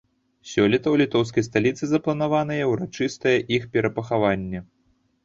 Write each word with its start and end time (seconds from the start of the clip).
Сёлета 0.51 0.87
ў 0.91 0.95
літоўскай 1.01 1.43
сталіцы 1.49 1.83
запланаванае 1.91 2.57
ўрачыстае 2.71 3.35
іх 3.59 3.69
перапахаванне. 3.77 4.65